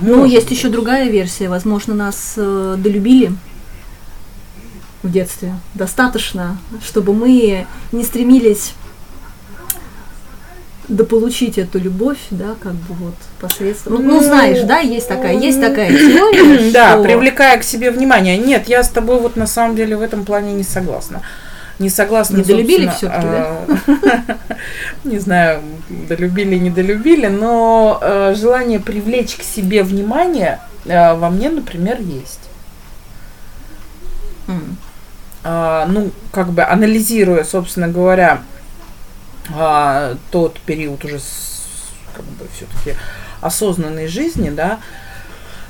[0.00, 1.48] Ну, Может есть еще другая версия.
[1.48, 3.32] Возможно, нас э, долюбили
[5.02, 5.54] в детстве.
[5.74, 8.74] Достаточно, чтобы мы не стремились
[10.88, 13.94] дополучить эту любовь, да, как бы вот посредством.
[13.94, 18.38] Ну, ну, знаешь, да, есть такая, есть такая теория, Да, привлекая к себе внимание.
[18.38, 21.22] Нет, я с тобой вот на самом деле в этом плане не согласна.
[21.78, 22.38] Не согласна.
[22.38, 24.38] Недолюбили собственно, всё-таки, а,
[25.04, 31.50] Не знаю, долюбили, не долюбили, но э, желание привлечь к себе внимание э, во мне,
[31.50, 32.40] например, есть.
[35.44, 38.42] А, ну, как бы анализируя, собственно говоря,
[39.54, 41.18] а, тот период уже
[42.14, 42.96] как бы все-таки
[43.40, 44.78] осознанной жизни, да,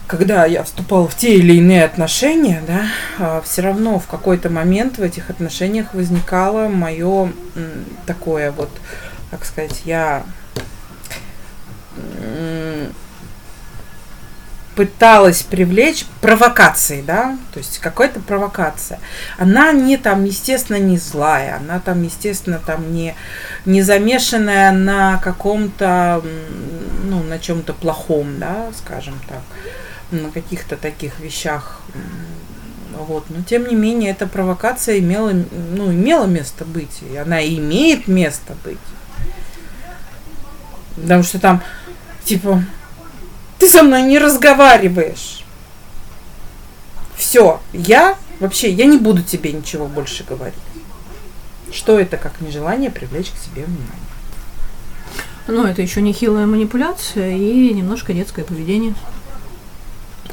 [0.06, 5.02] когда я вступала в те или иные отношения, да, все равно в какой-то момент в
[5.02, 7.32] этих отношениях возникало мое
[8.06, 8.70] такое вот,
[9.30, 10.24] как сказать, я
[14.74, 19.00] пыталась привлечь провокацией, да, то есть какая-то провокация.
[19.38, 23.14] Она не там, естественно, не злая, она там, естественно, там не,
[23.66, 26.22] не замешанная на каком-то,
[27.04, 29.42] ну, на чем-то плохом, да, скажем так,
[30.12, 31.81] на каких-то таких вещах.
[32.96, 33.25] Вот.
[33.31, 38.55] Но тем не менее, эта провокация имела, ну, имела место быть, и она имеет место
[38.64, 38.79] быть.
[40.96, 41.62] Потому что там,
[42.25, 42.62] типа,
[43.59, 45.44] ты со мной не разговариваешь.
[47.16, 50.59] Все, я вообще, я не буду тебе ничего больше говорить.
[51.72, 53.88] Что это, как нежелание привлечь к себе внимание?
[55.48, 58.94] Ну, это еще не хилая манипуляция и немножко детское поведение.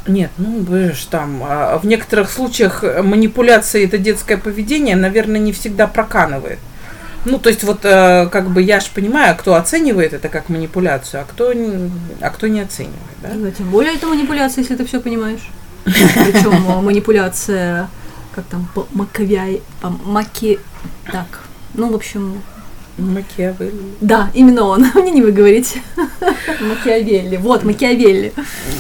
[0.08, 5.88] Нет, ну ж там, а, в некоторых случаях манипуляция это детское поведение, наверное, не всегда
[5.88, 6.60] проканывает.
[7.26, 11.22] Ну, то есть вот э, как бы я же понимаю, кто оценивает это как манипуляцию,
[11.22, 11.52] а кто,
[12.22, 13.30] а кто не оценивает, да?
[13.36, 15.50] Да, тем более это манипуляция, если ты все понимаешь.
[15.84, 17.90] Причем э, манипуляция,
[18.34, 20.60] как там, по Макавиай, по Маки...
[21.12, 21.42] Так,
[21.74, 22.42] ну, в общем,
[23.00, 23.74] Макиавелли.
[24.02, 24.86] да, именно он.
[24.96, 25.76] Мне не выговорить.
[26.62, 27.38] Макиавелли.
[27.38, 28.34] Вот, Макиавелли.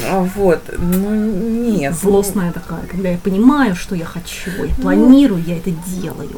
[0.09, 1.93] А, Вот, ну нет.
[2.03, 6.29] ну, Злостная такая, когда я понимаю, что я хочу, я планирую, я это делаю.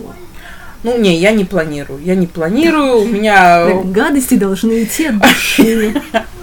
[0.84, 2.02] Ну, не, я не планирую.
[2.04, 3.02] Я не планирую.
[3.02, 5.94] У меня гадости должны идти от души.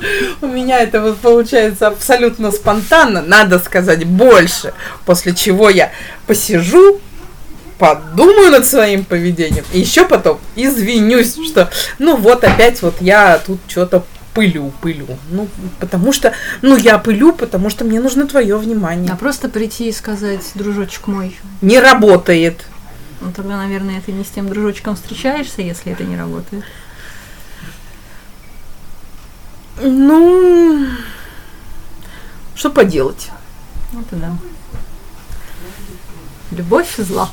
[0.40, 4.72] У меня это вот получается абсолютно спонтанно, надо сказать больше,
[5.04, 5.90] после чего я
[6.28, 7.00] посижу,
[7.78, 13.60] подумаю над своим поведением, и еще потом извинюсь, что ну вот опять вот я тут
[13.68, 15.06] что-то пылю, пылю.
[15.30, 15.48] Ну,
[15.80, 19.10] потому что, ну, я пылю, потому что мне нужно твое внимание.
[19.12, 21.36] А просто прийти и сказать, дружочек мой.
[21.60, 22.64] Не работает.
[23.20, 26.64] Ну, тогда, наверное, ты не с тем дружочком встречаешься, если это не работает.
[29.82, 30.86] Ну,
[32.54, 33.30] что поделать?
[33.92, 34.32] Это да.
[36.50, 37.30] Любовь зла.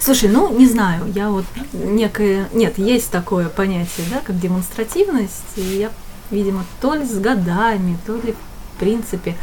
[0.00, 2.48] Слушай, ну, не знаю, я вот некое...
[2.52, 5.90] Нет, есть такое понятие, да, как демонстративность, и я,
[6.30, 9.36] видимо, то ли с годами, то ли в принципе,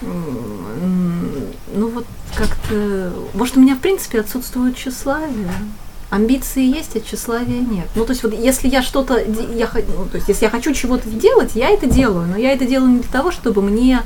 [0.00, 3.12] ну вот как-то...
[3.34, 5.50] Может, у меня, в принципе, отсутствует тщеславие?
[6.12, 7.86] амбиции есть, а тщеславия нет.
[7.94, 11.08] Ну, то есть, вот если я что-то, я, ну, то есть, если я хочу чего-то
[11.08, 14.02] делать, я это делаю, но я это делаю не для того, чтобы мне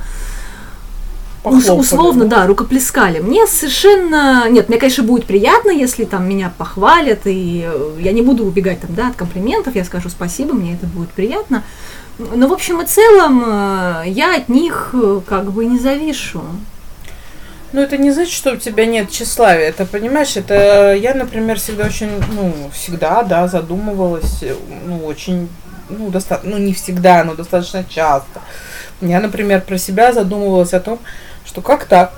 [1.46, 3.20] условно, да, рукоплескали.
[3.20, 4.48] Мне совершенно...
[4.48, 8.94] Нет, мне, конечно, будет приятно, если там меня похвалят, и я не буду убегать там,
[8.94, 11.62] да, от комплиментов, я скажу спасибо, мне это будет приятно.
[12.18, 16.42] Но, в общем и целом, э, я от них э, как бы не завишу.
[17.72, 19.68] Ну, это не значит, что у тебя нет тщеславия.
[19.68, 24.42] Это, понимаешь, это я, например, всегда очень, ну, всегда, да, задумывалась,
[24.86, 25.48] ну, очень,
[25.90, 28.40] ну, достаточно, ну, не всегда, но достаточно часто.
[29.02, 31.00] Я, например, про себя задумывалась о том,
[31.56, 32.12] что как так?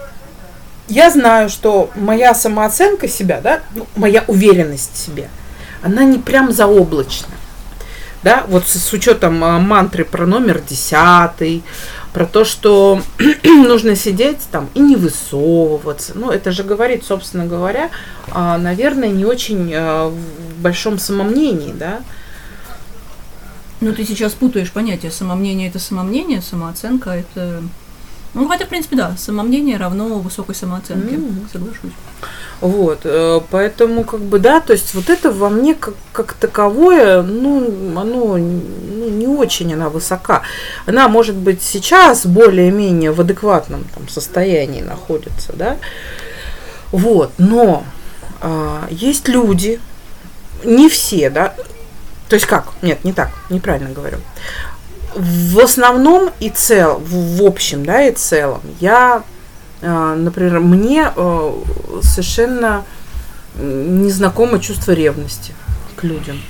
[0.88, 5.29] Я знаю, что моя самооценка себя, да, ну, моя уверенность в себе,
[5.81, 7.29] она не прям заоблачна.
[8.24, 11.62] Да, вот с, с учетом а, мантры про номер десятый,
[12.12, 13.01] про то, что
[13.44, 16.14] нужно сидеть там и не высовываться.
[16.16, 17.90] Ну, это же говорит, собственно говоря,
[18.33, 22.01] а, наверное, не очень а, в большом самомнении, да.
[23.81, 27.62] Ну, ты сейчас путаешь понятие самомнение это самомнение, самооценка это
[28.38, 31.53] ну, хотя, в принципе, да, самомнение равно высокой самооценке, mm-hmm.
[31.53, 31.92] соглашусь.
[32.61, 37.22] Вот, э, поэтому, как бы, да, то есть вот это во мне как, как таковое,
[37.22, 37.66] ну,
[37.98, 40.42] оно ну, не очень она высока.
[40.87, 45.77] Она, может быть, сейчас более-менее в адекватном там, состоянии находится, да,
[46.90, 47.85] вот, но
[48.40, 49.81] а, есть люди,
[50.64, 51.55] не все, да,
[52.29, 52.72] то есть как?
[52.83, 54.18] Нет, не так, неправильно говорю
[55.18, 59.24] в основном и цел, в общем, да, и целом, я,
[59.83, 61.52] а, например, мне э,
[62.02, 62.85] совершенно
[63.57, 65.54] незнакомо чувство ревности
[65.96, 66.40] к людям.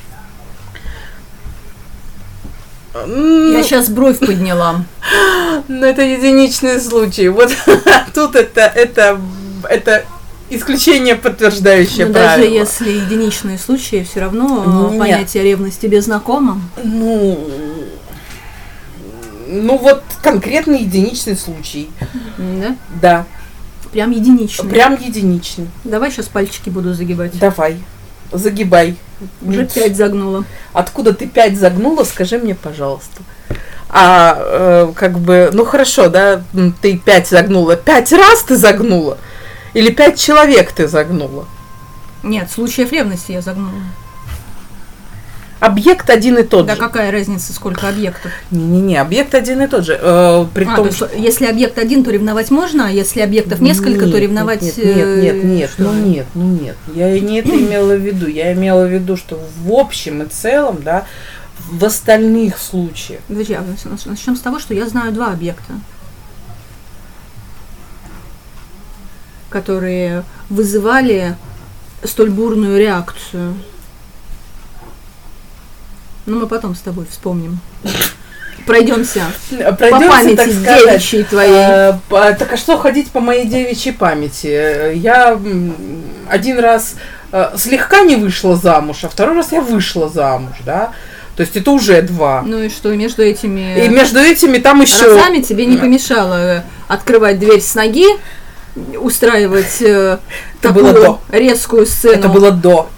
[2.94, 4.84] Я сейчас бровь подняла.
[5.68, 7.28] Но это единичный случай.
[7.28, 7.50] Вот
[8.14, 9.18] тут это, это,
[9.62, 10.04] это
[10.50, 12.36] исключение, подтверждающее Но правило.
[12.36, 14.98] Даже если единичные случаи, все равно Нет.
[14.98, 16.60] понятие ревности тебе знакомо?
[16.82, 17.48] Ну,
[19.48, 21.90] ну вот конкретный единичный случай.
[22.36, 22.76] Да?
[23.00, 23.26] Да.
[23.92, 24.68] Прям единичный.
[24.68, 25.68] Прям единичный.
[25.84, 27.38] Давай сейчас пальчики буду загибать.
[27.38, 27.78] Давай.
[28.30, 28.96] Загибай.
[29.42, 30.44] Уже пять загнула.
[30.72, 33.22] Откуда ты пять загнула, скажи мне, пожалуйста.
[33.88, 36.42] А э, как бы, ну хорошо, да,
[36.82, 37.76] ты пять загнула.
[37.76, 39.16] Пять раз ты загнула?
[39.72, 41.46] Или пять человек ты загнула?
[42.22, 43.80] Нет, случаев ревности я загнула.
[45.60, 46.80] Объект один и тот да же.
[46.80, 48.30] Да какая разница, сколько объектов?
[48.52, 49.98] Не-не-не, объект один и тот же.
[50.00, 51.10] Э, при а, том, то что...
[51.16, 54.62] Если объект один, то ревновать можно, а если объектов несколько, нет, то ревновать...
[54.62, 56.76] Нет, нет, нет, нет, нет ну нет, ну нет.
[56.94, 58.28] Я не это имела в виду.
[58.28, 61.06] Я имела в виду, что в общем и целом, да,
[61.70, 63.20] в остальных случаях.
[63.28, 63.64] А
[64.08, 65.74] начнем с того, что я знаю два объекта,
[69.50, 71.36] которые вызывали
[72.04, 73.54] столь бурную реакцию.
[76.28, 77.58] Ну, мы потом с тобой вспомним.
[78.66, 79.22] Пройдемся.
[79.48, 81.54] Пройдемся по памяти так сказать, девичьей твоей.
[81.54, 84.94] А, так а что ходить по моей девичьей памяти?
[84.94, 85.40] Я
[86.28, 86.96] один раз
[87.32, 90.92] а, слегка не вышла замуж, а второй раз я вышла замуж, да?
[91.34, 92.42] То есть это уже два.
[92.44, 93.86] Ну и что, между этими...
[93.86, 95.14] И между этими там еще...
[95.14, 98.04] Разами тебе не помешало открывать дверь с ноги,
[98.98, 100.18] устраивать э,
[100.60, 101.20] такую было до.
[101.30, 102.18] резкую сцену.
[102.18, 102.90] Это было до.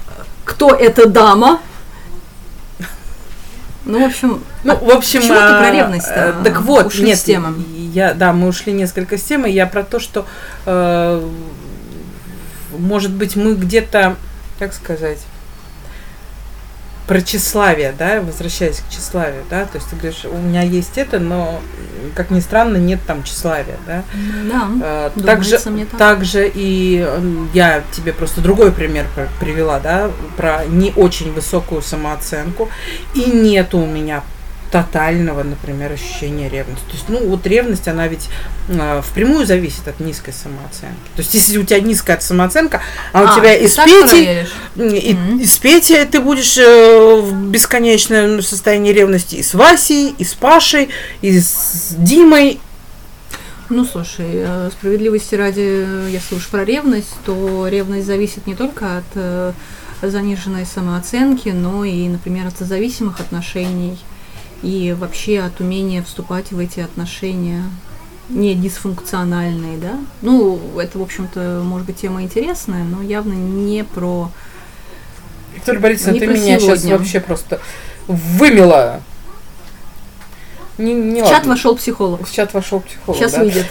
[0.44, 1.60] Кто эта дама?
[3.84, 6.08] Ну, в общем, ну, в общем, почему а, ты про ревность?
[6.10, 7.54] А, так вот, ушли нет, с темы.
[7.92, 9.48] Я, да, мы ушли несколько с темы.
[9.48, 10.26] Я про то, что,
[10.66, 11.28] э,
[12.76, 14.16] может быть, мы где-то,
[14.58, 15.18] как сказать,
[17.10, 21.18] про тщеславие, да, возвращаясь к тщеславию, да, то есть ты говоришь, у меня есть это,
[21.18, 21.60] но
[22.14, 24.04] как ни странно, нет там тщеславия, да.
[24.48, 25.98] Да, думается Также, мне так.
[25.98, 27.04] также и
[27.52, 32.68] я тебе просто другой пример пр- привела, да, про не очень высокую самооценку.
[33.16, 34.22] И нету у меня
[34.70, 36.84] тотального, например, ощущения ревности.
[36.86, 38.28] То есть, ну, вот ревность, она ведь
[38.68, 40.96] э, впрямую зависит от низкой самооценки.
[41.16, 42.80] То есть, если у тебя низкая самооценка,
[43.12, 44.52] а, у А, тебя ты и с так Петей, проверишь?
[44.76, 45.38] и, Мгм.
[45.40, 50.34] и с Петей ты будешь э, в бесконечном состоянии ревности, и с Васей, и с
[50.34, 50.88] Пашей,
[51.20, 52.60] и с Димой,
[53.72, 58.98] Ну, слушай, э, справедливости ради, э, если уж про ревность, то ревность зависит не только
[58.98, 59.52] от э,
[60.02, 63.96] заниженной самооценки, но и, например, от созависимых отношений
[64.62, 67.64] и вообще от умения вступать в эти отношения
[68.28, 69.98] не дисфункциональные, да?
[70.22, 74.30] Ну, это, в общем-то, может быть, тема интересная, но явно не про...
[75.54, 76.98] Виктория Борисовна, Не ты меня сейчас сегодня.
[76.98, 77.60] вообще просто
[78.06, 79.02] вымела.
[80.78, 81.50] Не, не В чат ладно.
[81.50, 82.26] вошел психолог.
[82.26, 83.18] В чат вошел психолог.
[83.18, 83.40] Сейчас да.
[83.40, 83.66] выйдет.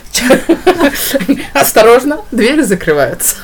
[1.54, 3.36] Осторожно, двери закрываются.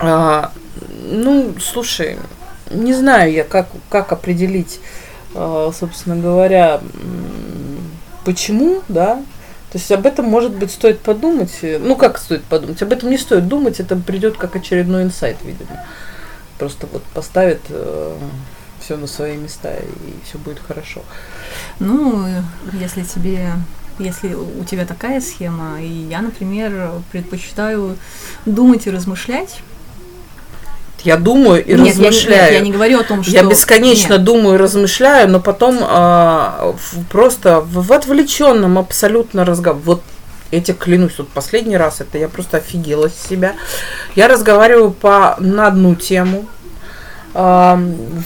[1.04, 2.18] Ну, слушай,
[2.70, 4.80] не знаю я, как, как определить,
[5.34, 6.80] а, собственно говоря,
[8.24, 9.16] почему, да.
[9.70, 11.58] То есть об этом, может быть, стоит подумать.
[11.62, 12.82] Ну, как стоит подумать?
[12.82, 15.84] Об этом не стоит думать, это придет как очередной инсайт, видимо.
[16.58, 17.60] Просто вот поставит
[18.82, 21.02] все на свои места, и все будет хорошо.
[21.78, 23.52] Ну, э, если тебе,
[23.98, 27.96] если у тебя такая схема, и я, например, предпочитаю
[28.44, 29.62] думать и размышлять.
[31.04, 32.42] Я думаю и нет, я не- размышляю.
[32.42, 33.32] нет, Я, не говорю о том, что...
[33.32, 34.24] Я бесконечно Нет.
[34.24, 39.82] думаю и размышляю, но потом в- просто в, в отвлеченном абсолютно разговоре.
[39.84, 40.02] Вот
[40.52, 43.54] я тебе клянусь, вот последний раз это я просто офигела с себя.
[44.14, 46.44] Я разговариваю по, на одну тему,
[47.34, 47.80] а,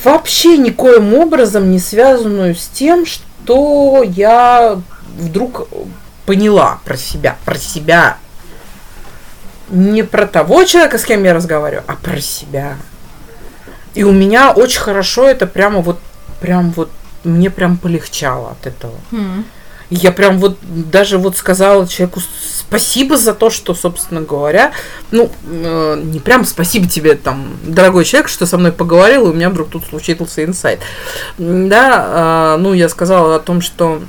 [0.04, 4.78] вообще никоим образом не связанную с тем, что я
[5.16, 5.68] вдруг
[6.26, 8.16] поняла про себя, про себя.
[9.70, 12.76] Не про того человека, с кем я разговариваю, а про себя.
[13.94, 15.98] И у меня очень хорошо это прямо вот,
[16.40, 16.90] прям вот,
[17.24, 18.94] мне прям полегчало от этого.
[19.88, 24.72] И Я прям вот даже вот сказала человеку спасибо за то, что, собственно говоря,
[25.12, 29.32] ну, э, не прям спасибо тебе, там, дорогой человек, что со мной поговорил, и у
[29.32, 30.80] меня вдруг тут случился инсайт.
[31.38, 34.02] Да, э, ну, я сказала о том, что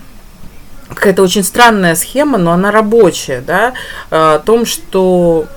[0.89, 3.73] какая-то очень странная схема, но она рабочая, да,
[4.09, 5.47] э, о том, что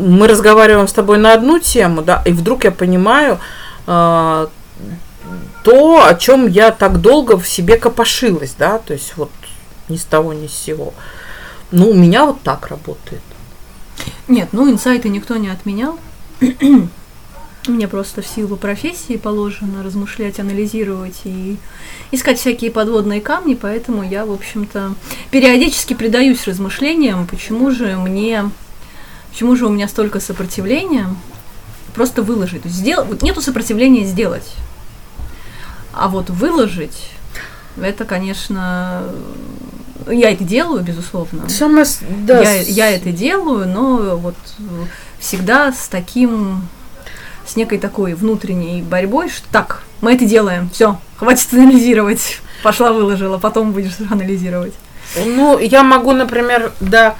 [0.00, 3.38] мы разговариваем с тобой на одну тему, да, и вдруг я понимаю
[3.86, 4.46] э,
[5.62, 9.30] то, о чем я так долго в себе копошилась, да, то есть вот
[9.88, 10.94] ни с того, ни с сего.
[11.70, 13.22] Ну, у меня вот так работает.
[14.28, 15.98] Нет, ну инсайты никто не отменял.
[17.72, 21.56] Мне просто в силу профессии положено размышлять, анализировать и
[22.12, 24.94] искать всякие подводные камни, поэтому я, в общем-то,
[25.30, 28.50] периодически предаюсь размышлениям, почему же мне,
[29.30, 31.08] почему же у меня столько сопротивления
[31.94, 32.62] просто выложить.
[32.62, 34.48] То есть сдел- вот нету сопротивления сделать.
[35.92, 37.10] А вот выложить,
[37.80, 39.04] это, конечно,
[40.06, 41.48] я это делаю, безусловно.
[41.48, 41.86] Самое,
[42.20, 44.36] да, я, я это делаю, но вот
[45.18, 46.62] всегда с таким,
[47.46, 53.38] с некой такой внутренней борьбой, что так, мы это делаем, все, хватит анализировать, пошла выложила,
[53.38, 54.74] потом будешь анализировать.
[55.24, 57.16] Ну, я могу, например, да,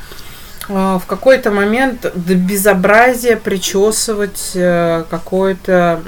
[0.68, 6.02] э, в какой-то момент до безобразия причесывать э, какой-то,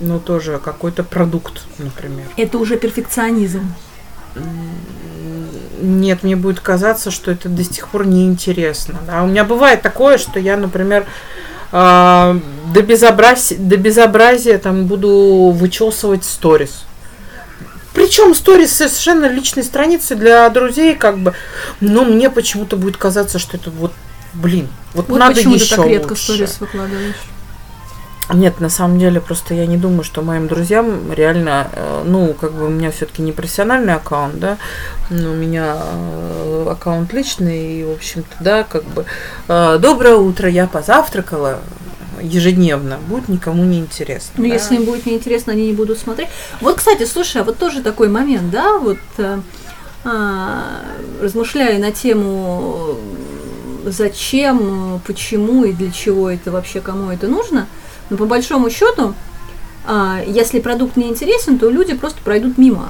[0.00, 2.26] ну, тоже какой-то продукт, например.
[2.36, 3.74] Это уже перфекционизм.
[5.82, 8.98] Нет, мне будет казаться, что это до сих пор неинтересно.
[9.06, 9.22] Да?
[9.22, 11.06] У меня бывает такое, что я, например,
[11.72, 12.38] а,
[12.72, 16.84] до, безобразия, до безобразия там буду вычесывать сторис.
[17.94, 21.34] Причем сторис совершенно личной страницы для друзей, как бы.
[21.80, 23.92] Но мне почему-то будет казаться, что это вот,
[24.32, 26.22] блин, вот, Вот надо почему еще ты так редко лучше.
[26.22, 27.16] сторис выкладываешь.
[28.32, 32.52] Нет, на самом деле, просто я не думаю, что моим друзьям реально, э, ну, как
[32.52, 34.56] бы у меня все-таки не профессиональный аккаунт, да,
[35.10, 39.04] но у меня э, аккаунт личный, и, в общем-то, да, как бы,
[39.48, 41.58] э, доброе утро, я позавтракала
[42.22, 44.32] ежедневно, будет никому не интересно.
[44.36, 44.54] Ну, да.
[44.54, 46.28] если им будет неинтересно, они не будут смотреть.
[46.60, 48.98] Вот, кстати, слушай, а вот тоже такой момент, да, вот
[50.04, 50.82] а,
[51.20, 52.96] размышляя на тему,
[53.84, 57.66] зачем, почему и для чего это вообще, кому это нужно,
[58.10, 59.14] но по большому счету,
[59.86, 62.88] а, если продукт не интересен, то люди просто пройдут мимо.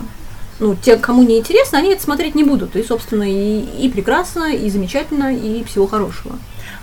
[0.58, 2.76] Ну, те, кому не интересно, они это смотреть не будут.
[2.76, 6.38] И, собственно, и, и прекрасно, и замечательно, и всего хорошего.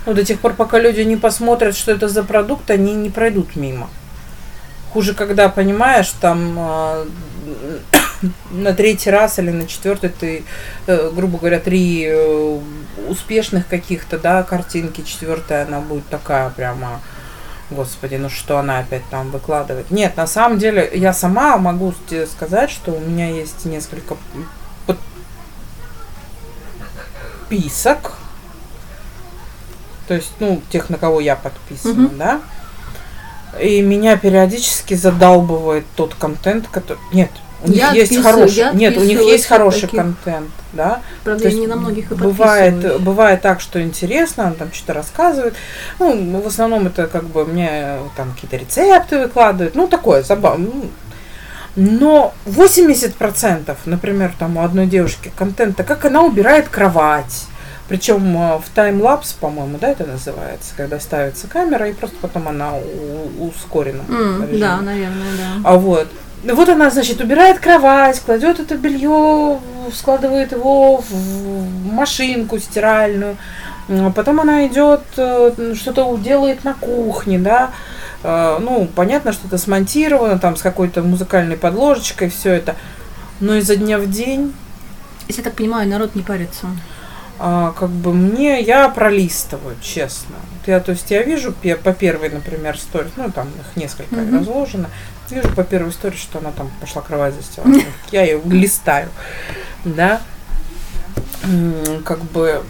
[0.06, 3.54] Ну, до тех пор, пока люди не посмотрят, что это за продукт, они не пройдут
[3.54, 3.88] мимо.
[4.92, 7.04] Хуже, когда понимаешь, там э,
[8.50, 10.44] на третий раз или на четвертый ты,
[10.86, 12.58] э, грубо говоря, три э,
[13.08, 17.00] успешных каких-то, да, картинки, четвертая она будет такая прямо,
[17.70, 19.90] господи, ну что она опять там выкладывает.
[19.90, 21.92] Нет, на самом деле я сама могу
[22.32, 24.16] сказать, что у меня есть несколько
[27.48, 28.14] подписок,
[30.06, 32.18] то есть, ну, тех, на кого я подписана, Мгм.
[32.18, 32.40] да,
[33.60, 36.98] и меня периодически задалбывает тот контент, который...
[37.12, 37.30] Нет,
[37.64, 38.56] у них Я есть отписываю- хороший...
[38.56, 40.00] я Нет, у них есть хороший таких.
[40.00, 41.00] контент, да.
[41.24, 44.94] Правда, То я не на многих и бывает, бывает так, что интересно, он там что-то
[44.94, 45.54] рассказывает.
[45.98, 49.74] Ну, в основном это как бы мне там какие-то рецепты выкладывают.
[49.74, 50.66] Ну, такое забавно.
[50.72, 50.90] Ну,
[51.76, 57.46] Но 80%, например, там у одной девушки контента, как она убирает кровать.
[57.88, 62.74] Причем э, в таймлапс, по-моему, да, это называется, когда ставится камера, и просто потом она
[62.74, 63.50] у-
[64.08, 64.58] М, режиме.
[64.58, 65.60] да, наверное, да.
[65.70, 66.08] А вот.
[66.44, 69.58] Ну, Вот она, значит, убирает кровать, кладет это белье,
[69.92, 73.36] складывает его в машинку стиральную.
[73.88, 77.70] М, Потом она идет, э, что-то делает на кухне, да.
[78.22, 82.76] Э, Ну, понятно, что это смонтировано, там, с какой-то музыкальной подложечкой, все это.
[83.40, 84.52] Но изо дня в день
[85.28, 86.66] Если я так понимаю, народ не парится.
[87.38, 90.36] А, как бы мне, я пролистываю, честно.
[90.52, 94.38] Вот я, то есть я вижу по первой, например, сторис, ну там их несколько Мгм.
[94.40, 94.90] разложено,
[95.30, 97.84] вижу по первой сторис, что она там пошла кровать застилать.
[98.10, 99.08] Я ее листаю,
[99.84, 100.20] да.
[102.04, 102.62] Как бы,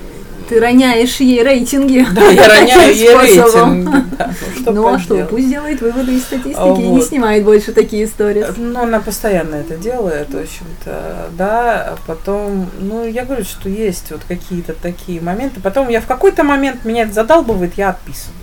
[0.49, 2.07] Ты роняешь ей рейтинги.
[2.12, 3.86] да, я роняю ей способом.
[3.86, 4.16] рейтинг.
[4.16, 7.44] да, ну, что Ну а что, пусть делает выводы из статистики А и не снимает
[7.44, 8.44] больше такие истории.
[8.57, 11.96] Ну, она постоянно это делает, в общем-то, да.
[12.07, 15.61] Потом, ну, я говорю, что есть вот какие-то такие моменты.
[15.61, 18.36] Потом я в какой-то момент меня это задалбывает, я отписываю.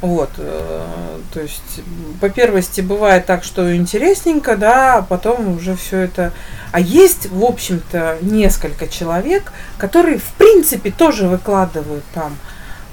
[0.00, 1.82] Вот, э, то есть,
[2.20, 6.32] по первости бывает так, что интересненько, да, а потом уже все это.
[6.72, 12.34] А есть, в общем-то, несколько человек, которые, в принципе, тоже выкладывают там.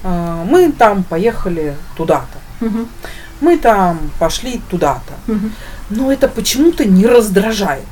[0.04, 2.88] э, Мы там поехали туда-то, Мгм.
[3.40, 5.14] мы там пошли туда-то.
[5.32, 5.52] Мгм.
[5.90, 7.86] Но это почему-то не раздражает.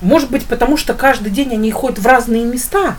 [0.00, 2.96] Может быть, потому что каждый день они ходят в разные места.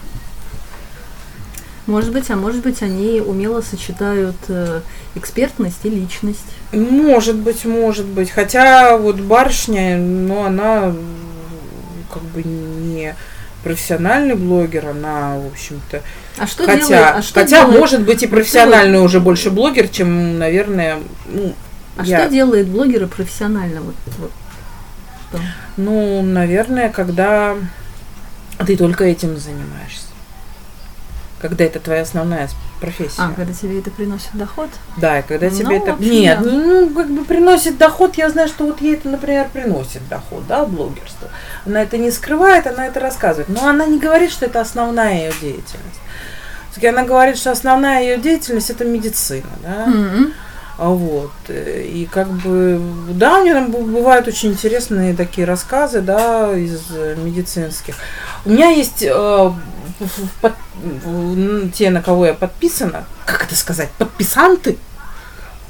[1.89, 4.81] Может быть, а может быть, они умело сочетают э,
[5.15, 6.45] экспертность и личность.
[6.71, 8.29] Может быть, может быть.
[8.29, 10.93] Хотя вот барышня, ну, она
[12.13, 13.15] как бы не
[13.63, 16.03] профессиональный блогер, она, в общем-то.
[16.37, 17.15] А что хотя, делает?
[17.15, 21.55] А что хотя делает, может быть, и профессиональный уже больше блогер, чем, наверное, ну,
[21.97, 23.81] а я- что делает блогеры профессионально?
[23.81, 24.31] Вот, вот.
[25.31, 25.41] Что?
[25.77, 27.55] ну, наверное, когда
[28.63, 30.08] ты только этим занимаешься.
[31.41, 32.49] Когда это твоя основная
[32.81, 33.21] профессия.
[33.21, 34.69] А, когда тебе это приносит доход?
[34.97, 35.91] Да, и когда Ну, тебе это...
[35.93, 36.49] в общем, Нет, да.
[36.49, 40.65] ну, как бы приносит доход, я знаю, что вот ей это, например, приносит доход, да,
[40.65, 41.29] блогерство.
[41.65, 43.47] Она это не скрывает, она это рассказывает.
[43.49, 45.99] Но она не говорит, что это основная ее деятельность.
[46.71, 49.87] Всё-таки она говорит, что основная ее деятельность это медицина, да.
[50.77, 51.31] А Вот.
[51.49, 52.79] И как бы,
[53.09, 57.95] да, у нее там бывают очень интересные такие рассказы, да, из медицинских.
[58.45, 59.51] У меня есть э,
[59.99, 64.77] в- под- в- те, на кого я подписана, как это сказать, подписанты?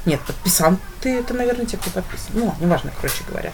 [0.06, 2.28] Нет, подписанты, это, наверное, те, кто подписан.
[2.34, 3.52] Ну, неважно, короче говоря.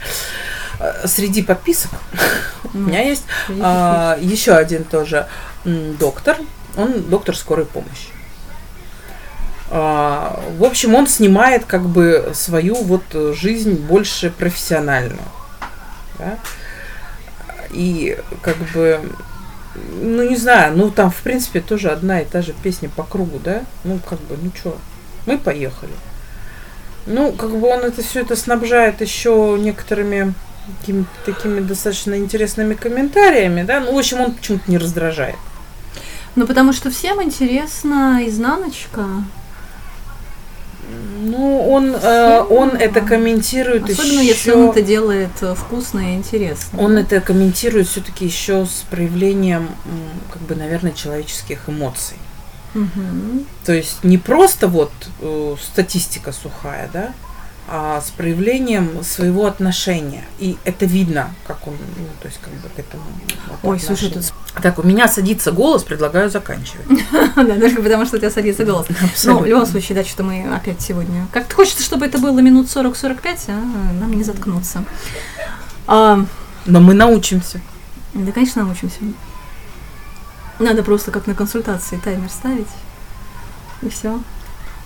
[0.80, 1.91] Э, Среди подписок
[2.73, 3.23] у меня есть
[3.61, 5.28] а, еще один тоже
[5.65, 6.38] доктор,
[6.78, 8.09] он доктор скорой помощи.
[9.69, 13.03] А, в общем, он снимает как бы свою вот
[13.36, 15.19] жизнь больше профессиональную.
[16.19, 16.38] да.
[17.71, 19.01] И как бы,
[20.01, 23.39] ну не знаю, ну там в принципе тоже одна и та же песня по кругу,
[23.43, 23.63] да?
[23.84, 24.78] Ну как бы, ну что,
[25.26, 25.93] мы поехали.
[27.07, 30.34] Ну, как бы он это все это снабжает еще некоторыми
[30.80, 35.36] какими-то такими достаточно интересными комментариями, да, ну, в общем, он почему-то не раздражает.
[36.36, 39.05] Ну, потому что всем интересна изнаночка.
[41.66, 44.28] Он, э, он это комментирует Особенно, еще...
[44.28, 46.80] если он это делает э, вкусно и интересно.
[46.80, 49.70] Он это комментирует все-таки еще с проявлением,
[50.32, 52.18] как бы, наверное, человеческих эмоций.
[52.76, 53.45] Мгм.
[53.66, 54.91] То есть не просто вот
[55.22, 57.13] э, статистика сухая, да,
[57.68, 60.24] а с проявлением своего отношения.
[60.39, 63.03] И это видно, как он, ну, то есть как бы к этому.
[63.63, 64.45] Ой, слушай, отношению.
[64.62, 66.86] Так, у меня садится голос, предлагаю заканчивать.
[67.36, 68.88] Да, только потому что у тебя садится голос.
[69.26, 71.28] Ну, в любом случае, да, что мы опять сегодня...
[71.32, 74.86] Как хочется, чтобы это было минут 40-45, а нам не заткнуться.
[75.88, 76.26] А,
[76.66, 77.60] Но мы научимся.
[78.14, 78.97] да, конечно, научимся.
[80.60, 82.68] Надо просто как на консультации таймер ставить.
[83.82, 84.20] И все.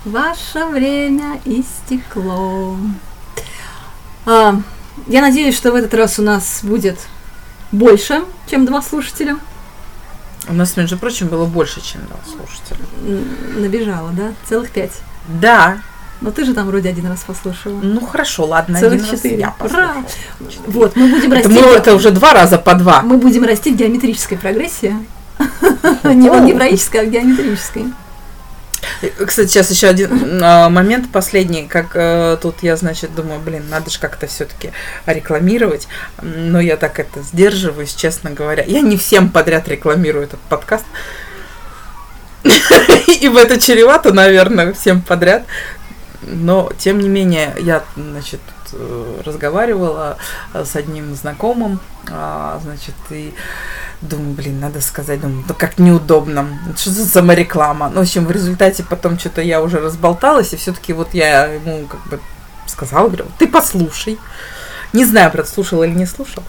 [0.04, 2.76] Ваше время истекло.
[4.26, 4.60] А,
[5.06, 6.98] я надеюсь, что в этот раз у нас будет
[7.70, 9.38] больше, чем два слушателя.
[10.48, 12.78] У нас, между прочим, было больше, чем два слушателя.
[13.06, 14.32] Н- Набежала, да?
[14.48, 14.92] Целых пять.
[15.28, 15.78] Да,
[16.20, 17.78] Но ты же там вроде один раз послушала.
[17.82, 19.38] ну хорошо, ладно, Целых один раз четыре.
[19.38, 19.94] я Ура!
[20.38, 20.64] послушала.
[20.66, 21.62] Вот, мы будем Это, расти.
[21.62, 23.02] мы, это уже два раза по два.
[23.02, 24.94] Мы будем расти в геометрической прогрессии.
[26.04, 27.86] Не в алгебраической, а в геометрической.
[29.26, 33.90] Кстати, сейчас еще один а, момент последний, как э, тут я, значит, думаю, блин, надо
[33.90, 34.72] же как-то все-таки
[35.06, 35.88] рекламировать,
[36.22, 38.64] но я так это сдерживаюсь, честно говоря.
[38.64, 40.84] Я не всем подряд рекламирую этот подкаст,
[43.20, 45.44] ибо это чревато, наверное, всем подряд.
[46.22, 48.40] Но, тем не менее, я, значит,
[48.72, 50.18] э, разговаривала
[50.52, 53.32] э, с одним знакомым, а, значит, и
[54.02, 56.46] думаю, блин, надо сказать, думаю, ну как неудобно,
[56.76, 57.88] что за самореклама.
[57.88, 61.86] Ну, в общем, в результате потом что-то я уже разболталась, и все-таки вот я ему
[61.86, 62.20] как бы
[62.66, 64.18] сказала, говорю, ты послушай.
[64.92, 66.42] Не знаю, правда, слушал или не слушал.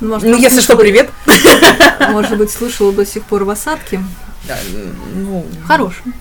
[0.00, 1.10] Ну, может, Ну, если что, привет.
[2.10, 4.02] Может быть, слушала до сих пор в осадке.
[4.48, 4.56] Да,
[5.14, 6.14] Ну, Хорошим.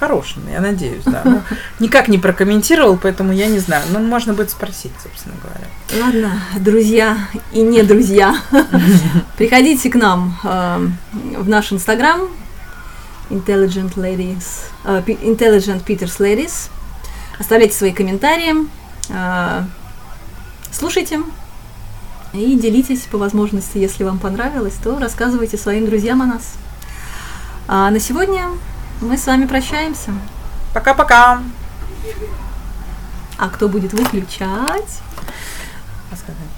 [0.00, 1.20] Хорошим, я надеюсь, да.
[1.24, 1.42] Ну,
[1.78, 3.84] никак не прокомментировал, поэтому я не знаю.
[3.92, 6.04] Ну, можно будет спросить, собственно говоря.
[6.04, 7.18] Ладно, друзья
[7.52, 8.34] и не друзья,
[9.36, 10.88] приходите к нам э,
[11.36, 12.22] в наш инстаграм
[13.28, 14.44] Intelligent Ladies,
[14.84, 16.70] э, Intelligent Peters Ladies.
[17.38, 18.54] Оставляйте свои комментарии,
[19.10, 19.64] э,
[20.72, 21.20] слушайте
[22.32, 26.54] и делитесь по возможности, если вам понравилось, то рассказывайте своим друзьям о нас.
[27.66, 28.50] А на сегодня
[29.00, 30.12] мы с вами прощаемся.
[30.74, 31.42] Пока-пока.
[33.38, 35.00] А кто будет выключать?